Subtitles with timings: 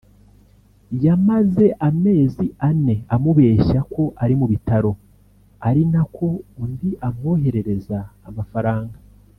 [1.03, 4.91] yamaze amezi ane amubeshya ko ari mu bitaro
[5.67, 6.27] ari na ko
[6.63, 8.97] undi amwoherereza amafaranga